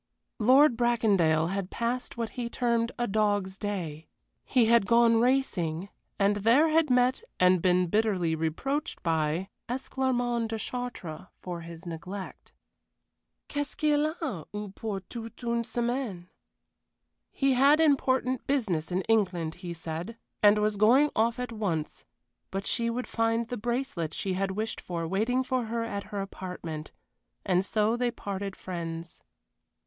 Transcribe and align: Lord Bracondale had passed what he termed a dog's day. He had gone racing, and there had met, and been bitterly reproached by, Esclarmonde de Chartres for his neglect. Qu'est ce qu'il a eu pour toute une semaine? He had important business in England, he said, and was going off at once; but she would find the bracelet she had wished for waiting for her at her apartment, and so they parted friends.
Lord 0.39 0.75
Bracondale 0.77 1.51
had 1.51 1.69
passed 1.69 2.17
what 2.17 2.31
he 2.31 2.49
termed 2.49 2.91
a 2.97 3.05
dog's 3.05 3.55
day. 3.55 4.07
He 4.43 4.65
had 4.65 4.87
gone 4.87 5.19
racing, 5.21 5.89
and 6.17 6.37
there 6.37 6.69
had 6.69 6.89
met, 6.89 7.21
and 7.39 7.61
been 7.61 7.85
bitterly 7.85 8.33
reproached 8.33 9.03
by, 9.03 9.49
Esclarmonde 9.69 10.47
de 10.49 10.57
Chartres 10.57 11.27
for 11.39 11.61
his 11.61 11.85
neglect. 11.85 12.51
Qu'est 13.47 13.63
ce 13.67 13.75
qu'il 13.75 14.07
a 14.19 14.45
eu 14.55 14.69
pour 14.73 15.01
toute 15.01 15.43
une 15.43 15.63
semaine? 15.63 16.29
He 17.31 17.53
had 17.53 17.79
important 17.79 18.47
business 18.47 18.91
in 18.91 19.01
England, 19.01 19.53
he 19.61 19.71
said, 19.71 20.17
and 20.41 20.57
was 20.57 20.77
going 20.77 21.11
off 21.15 21.37
at 21.37 21.51
once; 21.51 22.05
but 22.49 22.65
she 22.65 22.89
would 22.89 23.05
find 23.07 23.49
the 23.49 23.55
bracelet 23.55 24.15
she 24.15 24.33
had 24.33 24.49
wished 24.49 24.81
for 24.81 25.07
waiting 25.07 25.43
for 25.43 25.65
her 25.65 25.83
at 25.83 26.05
her 26.05 26.21
apartment, 26.21 26.89
and 27.45 27.63
so 27.63 27.95
they 27.95 28.09
parted 28.09 28.55
friends. 28.55 29.21